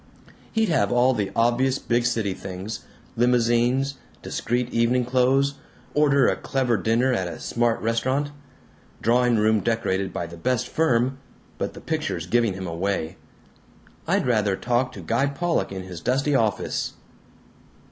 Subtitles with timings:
[0.51, 2.85] He'd have all the obvious big city things.
[3.15, 3.99] Limousines.
[4.23, 5.53] Discreet evening clothes.
[5.93, 8.31] Order a clever dinner at a smart restaurant.
[9.03, 11.19] Drawing room decorated by the best firm
[11.59, 13.17] but the pictures giving him away.
[14.07, 16.93] I'd rather talk to Guy Pollock in his dusty office.